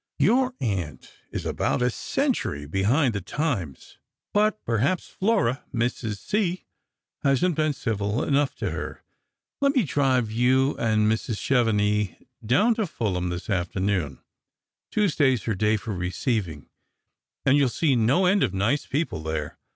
"You 0.17 0.55
aunt 0.59 1.13
is 1.29 1.45
about 1.45 1.83
a 1.83 1.91
century 1.91 2.65
behind 2.65 3.13
the 3.13 3.21
times; 3.21 3.99
but 4.33 4.59
per 4.65 4.79
haps 4.79 5.07
Flora— 5.07 5.63
Mrs. 5.71 6.17
C.— 6.17 6.65
hasn't 7.23 7.53
been 7.55 7.73
civil 7.73 8.23
enough 8.23 8.55
to 8.55 8.71
her. 8.71 9.03
Let 9.61 9.75
me 9.75 9.83
drive 9.83 10.31
you 10.31 10.75
and 10.79 11.01
Mrs. 11.05 11.37
Chevenix 11.37 12.15
down 12.43 12.73
to 12.77 12.87
Pulham 12.87 13.29
this 13.29 13.47
afternoon. 13.47 14.17
Tuesday's 14.89 15.43
her 15.43 15.53
day 15.53 15.77
for 15.77 15.93
receiving, 15.93 16.67
and 17.45 17.55
you'll 17.59 17.69
see 17.69 17.95
no 17.95 18.25
end 18.25 18.41
of 18.41 18.55
nice 18.55 18.87
people 18.87 19.21
there. 19.21 19.59